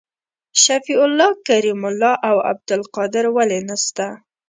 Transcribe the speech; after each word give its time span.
شفیع 0.63 0.99
الله 1.05 1.31
کریم 1.47 1.81
الله 1.89 2.13
او 2.29 2.37
عبدالقادر 2.51 3.25
ولي 3.35 3.59
نسته؟ 3.69 4.07